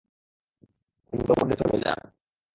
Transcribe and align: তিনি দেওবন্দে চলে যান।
তিনি 1.07 1.21
দেওবন্দে 1.27 1.55
চলে 1.61 1.77
যান। 1.83 1.99